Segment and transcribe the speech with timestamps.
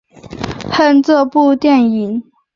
[0.71, 2.23] 恨这部电影！